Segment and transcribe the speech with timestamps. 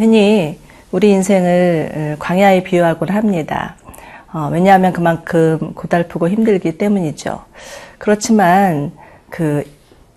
[0.00, 0.58] 예, 흔히
[0.92, 3.76] 우리 인생을 광야에 비유하곤 합니다.
[4.32, 7.44] 어, 왜냐하면 그만큼 고달프고 힘들기 때문이죠.
[7.98, 8.92] 그렇지만
[9.28, 9.62] 그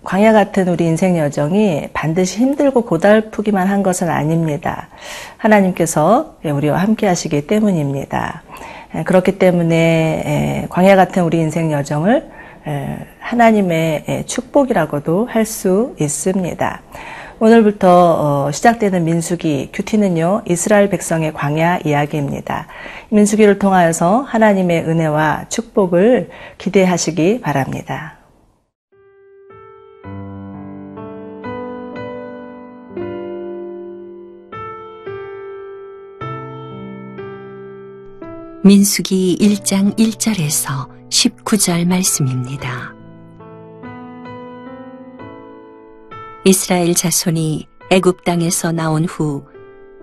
[0.02, 4.88] 광야 같은 우리 인생 여정이 반드시 힘들고 고달프기만 한 것은 아닙니다.
[5.36, 8.42] 하나님께서 우리와 함께 하시기 때문입니다.
[9.04, 12.30] 그렇기 때문에 광야 같은 우리 인생 여정을
[13.20, 16.82] 하나님의 축복이라고도 할 수 있습니다.
[17.44, 22.68] 오늘부터 어, 시작되는 민수기 큐티는요 이스라엘 백성의 광야 이야기입니다.
[23.10, 28.16] 민수기를 통하여서 하나님의 은혜와 축복을 기대하시기 바랍니다.
[38.64, 43.03] 민수기 1장 1절에서 19절 말씀입니다.
[46.46, 49.46] 이스라엘 자손이 애굽 땅에서 나온 후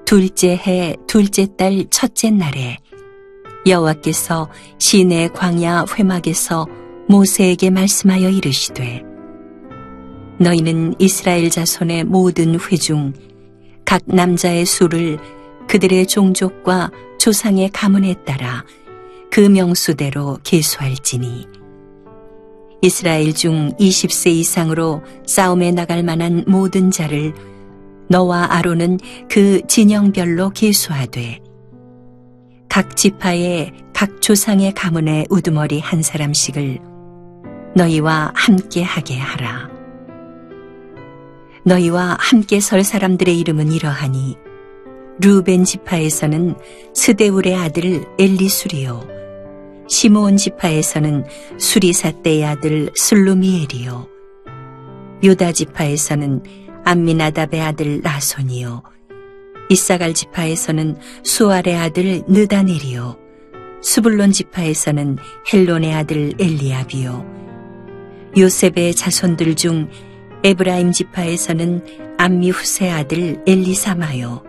[0.05, 2.79] 둘째 해 둘째 달 첫째 날에
[3.67, 6.65] 여호와께서 시내 광야 회막에서
[7.07, 9.03] 모세에게 말씀하여 이르시되
[10.39, 13.13] 너희는 이스라엘 자손의 모든 회중
[13.85, 15.19] 각 남자의 수를
[15.67, 18.65] 그들의 종족과 조상의 가문에 따라
[19.29, 21.60] 그 명수대로 계수할지니
[22.81, 27.33] 이스라엘 중 20세 이상으로 싸움에 나갈 만한 모든 자를
[28.09, 31.39] 너와 아론은 그 진영별로 계수하되
[32.67, 36.79] 각 지파의 각 조상의 가문의 우두머리 한 사람씩을
[37.75, 39.69] 너희와 함께 하게 하라.
[41.63, 44.37] 너희와 함께 설 사람들의 이름은 이러하니
[45.19, 46.55] 루벤 지파에서는
[46.95, 49.10] 스데울의 아들 엘리수리요
[49.91, 51.25] 시므온 지파에서는
[51.57, 54.07] 수리사떼의 아들 슬루미엘이요.
[55.21, 56.41] 유다 지파에서는
[56.85, 58.83] 암미나답의 아들 라손이요.
[59.69, 63.17] 이사갈 지파에서는 수알의 아들 느다넬이요.
[63.81, 65.17] 수불론 지파에서는
[65.51, 67.25] 헬론의 아들 엘리압이요.
[68.37, 69.89] 요셉의 자손들 중
[70.45, 74.41] 에브라임 지파에서는 암미후세 아들 엘리사마요.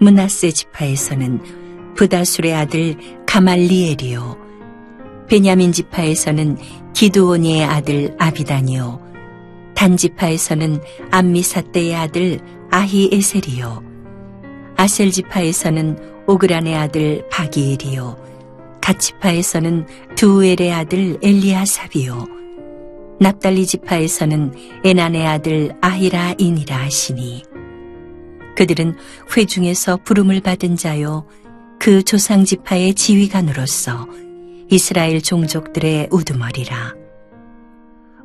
[0.00, 4.43] 문하세 지파에서는 부다술의 아들 가말리엘이요
[5.28, 6.58] 베냐민 지파에서는
[6.92, 9.00] 기드오니의 아들 아비다니요.
[9.74, 10.80] 단 지파에서는
[11.10, 12.40] 암미사떼의 아들
[12.70, 13.82] 아히에셀이요.
[14.76, 18.24] 아셀 지파에서는 오그란의 아들 바기엘이요.
[18.80, 19.86] 갓 지파에서는
[20.16, 22.26] 두엘의 아들 엘리아삽이요.
[23.20, 24.54] 납달리 지파에서는
[24.84, 27.42] 에난의 아들 아히라인이라 하시니
[28.56, 28.96] 그들은
[29.36, 31.26] 회중에서 부름을 받은 자요.
[31.78, 34.06] 그 조상 지파의 지휘관으로서
[34.74, 36.94] 이스라엘 종족들의 우두머리라.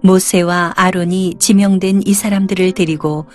[0.02, 3.28] 모세와 아론이 지명된 이 사람들을 데리고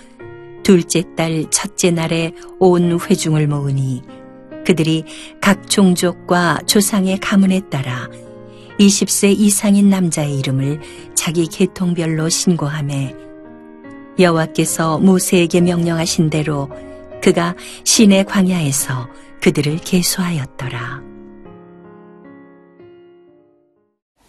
[0.63, 4.01] 둘째 달 첫째 날에 온 회중을 모으니
[4.65, 5.05] 그들이
[5.39, 8.09] 각 종족과 조상의 가문에 따라
[8.81, 10.81] 20세 이상인 남자의 이름을
[11.13, 13.15] 자기 계통별로 신고함에
[14.19, 16.69] 여호와께서 모세에게 명령하신 대로
[17.23, 17.55] 그가
[17.85, 19.07] 시내 광야에서
[19.39, 21.04] 그들을 계수하였더라.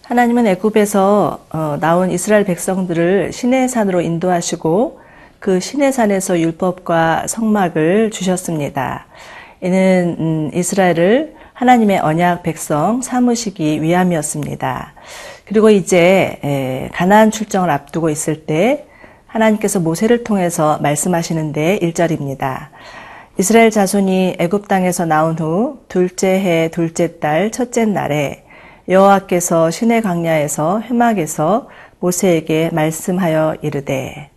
[0.09, 5.01] 하나님은 애굽에서 어, 나온 이스라엘 백성들을 시내 산으로 인도하시고
[5.41, 9.07] 그 시내 산에서 율법과 성막을 주셨습니다.
[9.61, 14.93] 이는 음, 이스라엘을 하나님의 언약 백성 삼으시기 위함이었습니다.
[15.45, 18.87] 그리고 이제 가나안 출정을 앞두고 있을 때
[19.27, 22.69] 하나님께서 모세를 통해서 말씀하시는데 1절입니다.
[23.39, 28.46] 이스라엘 자손이 애굽 땅에서 나온 후 둘째 해 둘째 달 첫째 날에
[28.89, 31.69] 여호와께서 시내 광야에서 회막에서
[31.99, 34.31] 모세에게 말씀하여 이르되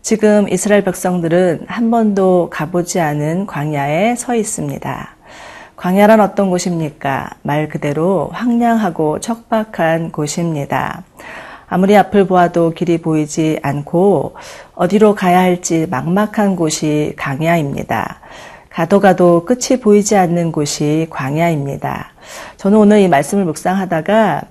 [0.00, 5.16] 지금 이스라엘 백성들은 한 번도 가보지 않은 광야에 서 있습니다.
[5.76, 7.28] 광야란 어떤 곳입니까?
[7.42, 11.02] 말 그대로 황량하고 척박한 곳입니다.
[11.68, 14.36] 아무리 앞을 보아도 길이 보이지 않고
[14.74, 18.20] 어디로 가야 할지 막막한 곳이 광야입니다.
[18.70, 22.15] 가도 가도 끝이 보이지 않는 곳이 광야입니다.
[22.56, 24.42] 저는 오늘 이 말씀을 묵상하다가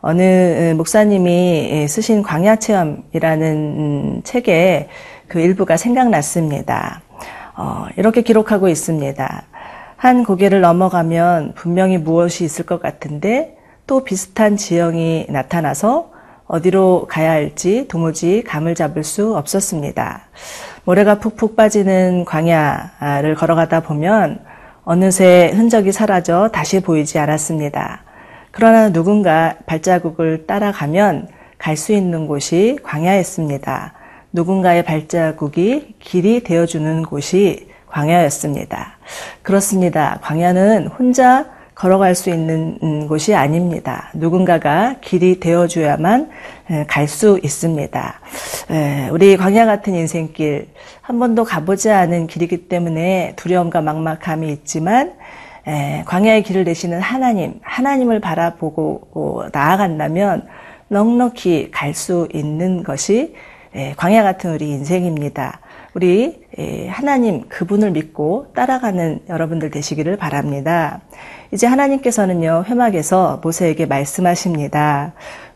[0.00, 4.88] 어느 목사님이 쓰신 광야 체험이라는 책에
[5.28, 7.02] 그 일부가 생각났습니다.
[7.56, 9.42] 어, 이렇게 기록하고 있습니다.
[9.96, 13.56] 한 고개를 넘어가면 분명히 무엇이 있을 것 같은데
[13.86, 16.10] 또 비슷한 지형이 나타나서
[16.46, 20.22] 어디로 가야 할지 도무지 감을 잡을 수 없었습니다.
[20.84, 24.40] 모래가 푹푹 빠지는 광야를 걸어가다 보면
[24.84, 28.02] 어느새 흔적이 사라져 다시 보이지 않았습니다.
[28.50, 33.92] 그러나 누군가 발자국을 따라가면 갈 수 있는 곳이 광야였습니다.
[34.32, 38.98] 누군가의 발자국이 길이 되어주는 곳이 광야였습니다.
[39.42, 40.18] 그렇습니다.
[40.22, 44.10] 광야는 혼자 걸어갈 수 있는 음, 곳이 아닙니다.
[44.14, 46.30] 누군가가 길이 되어줘야만
[46.86, 48.20] 갈 수 있습니다.
[49.10, 50.68] 우리 광야 같은 인생길,
[51.00, 55.14] 한 번도 가보지 않은 길이기 때문에 두려움과 막막함이 있지만,
[56.06, 60.46] 광야의 길을 내시는 하나님, 하나님을 바라보고 나아간다면
[60.88, 63.34] 넉넉히 갈 수 있는 것이
[63.96, 65.60] 광야 같은 우리 인생입니다.
[65.94, 66.46] 우리
[66.88, 71.00] 하나님 그분을 믿고 따라가는 여러분들 되시기를 바랍니다.
[71.52, 75.12] 이제 하나님께서는요 회막에서 모세에게 말씀하십니다.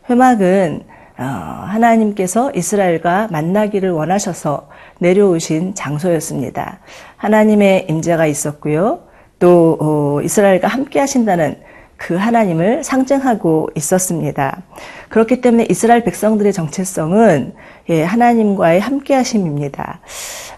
[0.09, 0.83] 회막은
[1.19, 4.69] 어, 하나님께서 이스라엘과 만나기를 원하셔서
[4.99, 6.79] 내려오신 장소였습니다.
[7.15, 8.99] 하나님의 임재가 있었고요.
[9.39, 11.59] 또 어, 이스라엘과 함께 하신다는
[11.97, 14.61] 그 하나님을 상징하고 있었습니다.
[15.09, 17.53] 그렇기 때문에 이스라엘 백성들의 정체성은
[17.89, 19.99] 예, 하나님과의 함께하심입니다.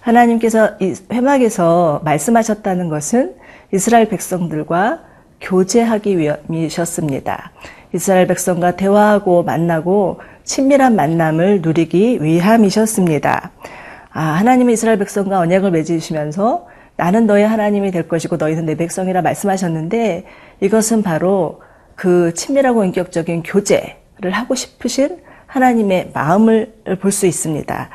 [0.02, 3.36] 하나님께서 이 회막에서 말씀하셨다는 것은
[3.74, 5.02] 이스라엘 백성들과
[5.42, 7.52] 교제하기 위함이셨습니다.
[7.94, 13.52] 이스라엘 백성과 대화하고 만나고 친밀한 만남을 누리기 위함이셨습니다.
[14.12, 16.68] 아, 하나님이 이스라엘 백성과 언약을 맺으시면서
[17.00, 20.26] 나는 너의 하나님이 될 것이고 너희는 내 백성이라 말씀하셨는데
[20.62, 21.62] 이것은 바로
[21.96, 27.90] 그 친밀하고 인격적인 교제를 하고 싶으신 하나님의 마음을 볼 수 있습니다.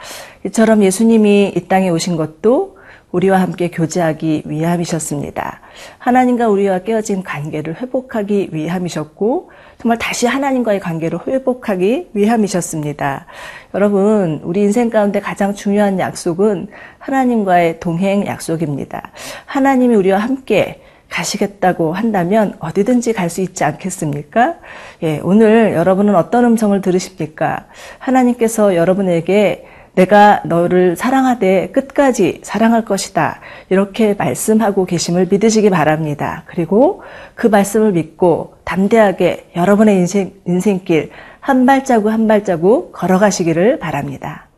[0.47, 2.75] 이처럼 예수님이 이 땅에 오신 것도
[3.13, 5.61] 우리와 함께 교제하기 위함이셨습니다.
[5.99, 13.27] 하나님과 우리와 깨어진 관계를 회복하기 위함이셨고, 정말 다시 하나님과의 관계를 회복하기 위함이셨습니다.
[13.73, 16.67] 여러분, 우리 인생 가운데 가장 중요한 약속은
[16.99, 19.13] 하나님과의 동행 약속입니다.
[19.47, 20.83] 하나님이 우리와 함께
[21.15, 24.57] 가시겠다고 한다면 어디든지 갈 수 있지 않겠습니까?
[25.03, 27.67] 예, 오늘 여러분은 어떤 음성을 들으십니까?
[27.99, 33.41] 하나님께서 여러분에게 내가 너를 사랑하되 끝까지 사랑할 것이다.
[33.71, 36.45] 이렇게 말씀하고 계심을 믿으시기 바랍니다.
[36.47, 37.03] 그리고
[37.35, 44.49] 그 말씀을 믿고 담대하게 여러분의 인생, 인생길 한 발자국 한 발자국 걸어가시기를 바랍니다.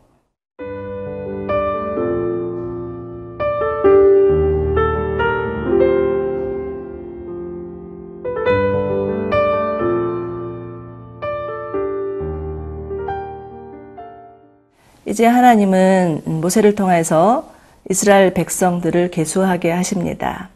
[15.17, 17.49] 이제 하나님은 모세를 통해서
[17.89, 20.49] 이스라엘 백성들을 계수하게 하십니다.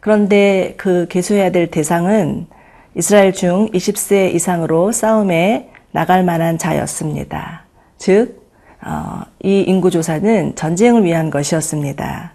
[0.00, 2.48] 그런데 그 계수해야 될 대상은
[2.96, 7.62] 이스라엘 중 20세 이상으로 싸움에 나갈 만한 자였습니다.
[7.96, 8.44] 즉,
[8.84, 12.32] 어, 이 인구조사는 전쟁을 위한 것이었습니다.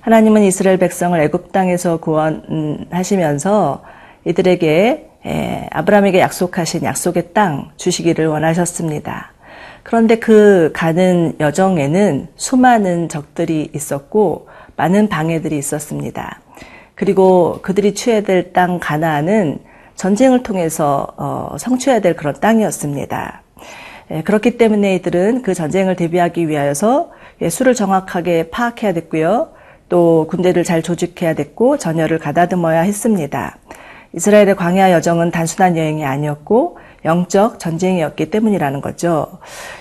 [0.00, 3.84] 하나님은 이스라엘 백성을 애굽 땅에서 구원하시면서
[4.24, 5.08] 이들에게
[5.70, 9.35] 아브라함에게 약속하신 약속의 땅 주시기를 원하셨습니다.
[9.86, 16.40] 그런데 그 가는 여정에는 수많은 적들이 있었고 많은 방해들이 있었습니다.
[16.96, 19.60] 그리고 그들이 취해야 될 땅 가나안은
[19.94, 23.42] 전쟁을 통해서 어, 성취해야 될 그런 땅이었습니다.
[24.10, 29.50] 예, 그렇기 때문에 이들은 그 전쟁을 대비하기 위하여서 예, 수를 정확하게 파악해야 됐고요.
[29.88, 33.56] 또 군대를 잘 조직해야 됐고 전열을 가다듬어야 했습니다.
[34.14, 39.38] 이스라엘의 광야 여정은 단순한 여행이 아니었고 영적 전쟁이었기 때문이라는 거죠.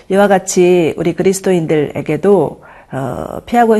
[0.09, 2.63] 이와 같이 우리 그리스도인들에게도
[2.93, 3.79] 어, 피하고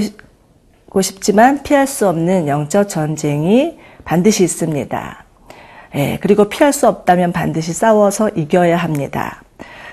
[1.02, 5.26] 싶지만 피할 수 없는 영적 전쟁이 반드시 있습니다.
[5.96, 9.44] 예, 그리고 피할 수 없다면 반드시 싸워서 이겨야 합니다.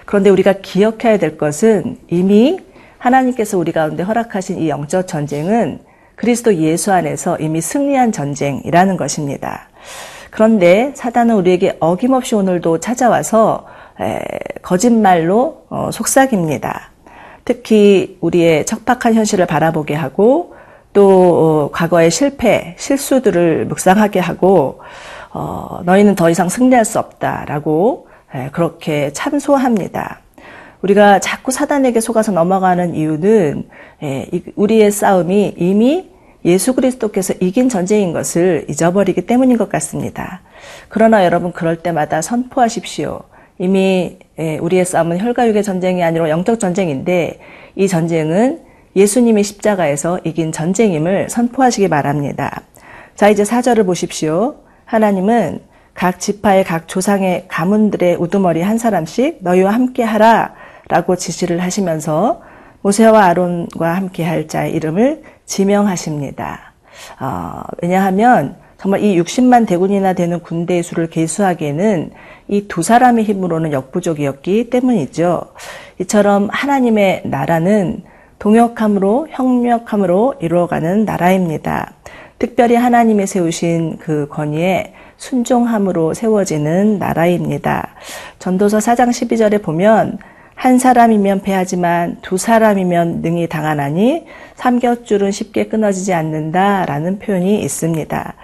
[0.04, 2.58] 그런데 우리가 기억해야 될 것은 이미
[2.98, 5.80] 하나님께서 우리 가운데 허락하신 이 영적 전쟁은
[6.16, 9.68] 그리스도 예수 안에서 이미 승리한 전쟁이라는 것입니다.
[10.32, 13.66] 그런데 사단은 우리에게 어김없이 오늘도 찾아와서
[14.62, 16.90] 거짓말로 어, 속삭입니다.
[17.44, 20.54] 특히 우리의 척박한 현실을 바라보게 하고
[20.94, 24.80] 또 어, 과거의 실패, 실수들을 묵상하게 하고
[25.34, 28.08] 어, 너희는 더 이상 승리할 수 없다라고
[28.52, 30.20] 그렇게 참소합니다.
[30.80, 33.68] 우리가 자꾸 사단에게 속아서 넘어가는 이유는
[34.56, 36.11] 우리의 싸움이 이미
[36.44, 40.42] 예수 그리스도께서 이긴 전쟁인 것을 잊어버리기 때문인 것 같습니다.
[40.88, 43.20] 그러나 여러분 그럴 때마다 선포하십시오.
[43.58, 47.38] 이미 예, 우리의 싸움은 혈과육의 전쟁이 아니라 영적 전쟁인데
[47.76, 48.62] 이 전쟁은
[48.96, 52.62] 예수님이 십자가에서 이긴 전쟁임을 선포하시기 바랍니다.
[53.14, 54.56] 자 이제 사절을 보십시오.
[54.84, 55.60] 하나님은
[55.94, 60.54] 각 지파의 각 조상의 가문들의 우두머리 한 사람씩 너희와 함께 하라
[60.88, 62.42] 라고 지시를 하시면서
[62.82, 66.72] 모세와 아론과 함께 할 자의 이름을 지명하십니다.
[67.20, 72.10] 어, 왜냐하면 정말 이 60만 대군이나 되는 군대의 수를 계수하기에는
[72.48, 75.42] 이 두 사람의 힘으로는 역부족이었기 때문이죠.
[76.00, 78.02] 이처럼 하나님의 나라는
[78.38, 81.94] 동역함으로 협력함으로 이루어가는 나라입니다.
[82.38, 87.90] 특별히 하나님이 세우신 그 권위에 순종함으로 세워지는 나라입니다.
[88.40, 90.18] 전도서 4장 12절에 보면
[90.54, 98.34] 한 사람이면 패하지만 두 사람이면 능히 당하나니 삼겹줄은 쉽게 끊어지지 않는다라는 표현이 있습니다.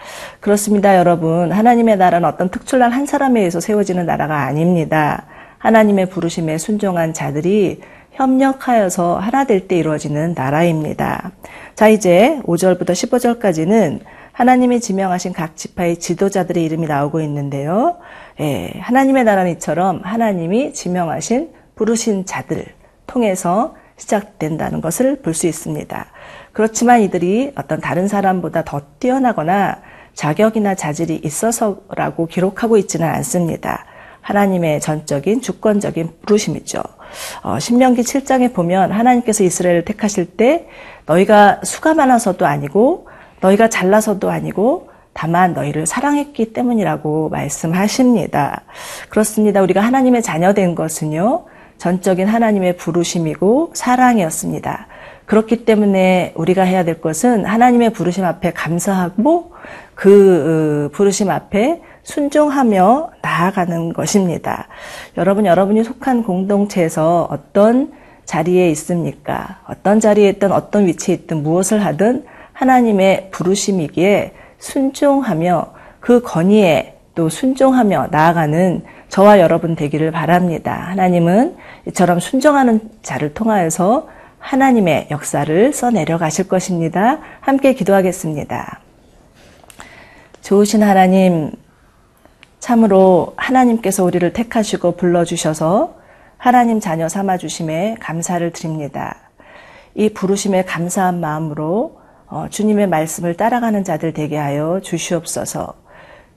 [0.41, 1.53] 그렇습니다, 여러분.
[1.53, 5.27] 하나님의 나라는 어떤 특출난 한 사람에 의해서 세워지는 나라가 아닙니다.
[5.59, 7.81] 하나님의 부르심에 순종한 자들이
[8.13, 11.31] 협력하여서 하나 될 때 이루어지는 나라입니다.
[11.77, 14.01] 자, 이제 5절부터 15절까지는
[14.33, 17.99] 하나님이 지명하신 각 지파의 지도자들의 이름이 나오고 있는데요.
[18.41, 22.67] 예, 하나님의 나라는 이처럼 하나님이 지명하신 부르신 자들
[23.07, 26.07] 통해서 시작된다는 것을 볼 수 있습니다.
[26.53, 29.79] 그렇지만 이들이 어떤 다른 사람보다 더 뛰어나거나
[30.15, 33.85] 자격이나 자질이 있어서라고 기록하고 있지는 않습니다.
[34.21, 36.83] 하나님의 전적인 주권적인 부르심이죠.
[37.43, 40.67] 어, 신명기 7장에 보면 하나님께서 이스라엘을 택하실 때
[41.07, 43.09] 너희가 수가 많아서도 아니고
[43.41, 48.63] 너희가 잘나서도 아니고 다만 너희를 사랑했기 때문이라고 말씀하십니다.
[49.09, 49.63] 그렇습니다.
[49.63, 51.47] 우리가 하나님의 자녀된 것은요.
[51.79, 54.87] 전적인 하나님의 부르심이고 사랑이었습니다.
[55.27, 59.53] 그렇기 때문에 우리가 해야 될 것은 하나님의 부르심 앞에 감사하고
[59.95, 64.69] 그 어, 부르심 앞에 순종하며 나아가는 것입니다.
[65.19, 67.93] 여러분, 여러분이 속한 공동체에서 어떤
[68.25, 69.61] 자리에 있습니까?
[69.69, 78.11] 어떤 자리에 있든 어떤 위치에 있든 무엇을 하든 하나님의 부르심이기에 순종하며 그 건의에 또 순종하며
[78.13, 80.85] 나아가는 저와 여러분 되기를 바랍니다.
[80.87, 81.57] 하나님은
[81.89, 84.07] 이처럼 순종하는 자를 통하여서
[84.39, 87.19] 하나님의 역사를 써내려 가실 것입니다.
[87.41, 88.79] 함께 기도하겠습니다.
[90.43, 91.51] 좋으신 하나님,
[92.61, 95.97] 참으로 하나님께서 우리를 택하시고 불러주셔서
[96.37, 99.17] 하나님 자녀 삼아주심에 감사를 드립니다.
[99.97, 101.99] 이 부르심에 감사한 마음으로
[102.29, 105.88] 어, 주님의 말씀을 따라가는 자들 되게 하여 주시옵소서.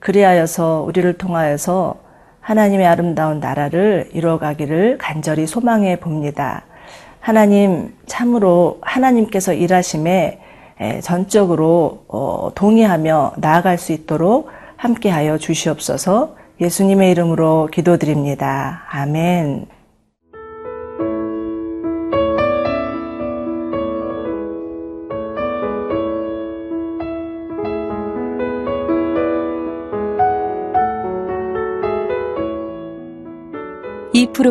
[0.02, 1.96] 그리하여서 우리를 통하여서
[2.40, 6.64] 하나님의 아름다운 나라를 이루어가기를 간절히 소망해 봅니다.
[7.20, 10.40] 하나님 참으로 하나님께서 일하심에
[11.02, 16.34] 전적으로 어, 동의하며 나아갈 수 있도록 함께하여 주시옵소서.
[16.60, 18.82] 예수님의 이름으로 기도드립니다.
[18.90, 19.81] 아멘.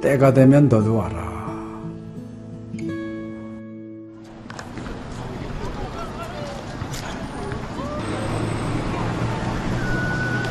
[0.00, 1.34] 때가 되면 너도 와라.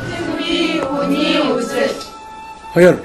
[0.07, 1.37] 지금이 오니
[2.75, 3.01] 허연.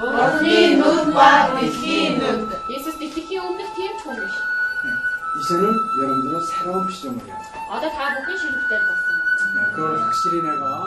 [0.00, 2.48] 머니 눈과 비키 눈.
[2.70, 4.16] 예수 비키 오면 뒤에 총이.
[4.18, 4.26] 네.
[5.40, 7.36] 이제는 여러분들은 새로운 시점을 해야
[7.70, 9.70] 아다 다 먹기 싫을 때 봤어.
[9.74, 10.86] 그걸 확실히 내가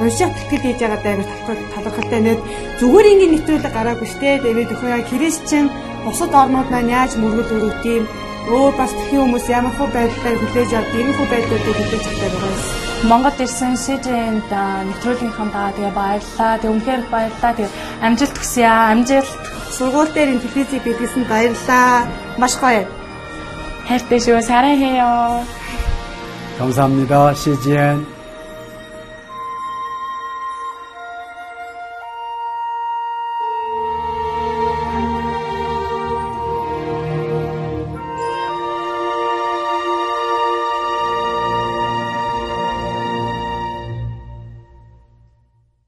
[0.00, 1.14] унших тэтгэл хийж байгаа даа
[1.74, 2.38] талархалтай нэг
[2.80, 5.66] зүгээр ингээд нэвтрүүлэг гараагүй штэ тэгээд өхөө яа христчэн
[6.04, 8.04] бусад орнууд маань яаж мөргөл өрөвт юм
[8.48, 12.52] өөр бас тхэн хүмүүс ямар хөө байдлаар хүлээж авд ийм хөө байдлуудыг хүлээж авдаг байгаа
[12.56, 12.80] юм.
[13.08, 14.52] Монгол ирсэн СЖН-д
[14.88, 16.52] нэвтрүүлгийнхаа даа тэгээ баярлаа.
[16.60, 17.52] Тэг үнхээр их баярлаа.
[17.56, 17.68] Тэг
[18.04, 18.92] амжилт хүсье аа.
[18.92, 19.32] Амжилт.
[19.76, 22.08] Сургууль дээр ин телевизийг бидлсэн баярлаа.
[22.40, 22.84] Маш гоё.
[23.88, 24.40] хайртай шүү.
[24.42, 25.44] 사랑해요.
[26.58, 27.34] 감사합니다.
[27.34, 28.13] CGN.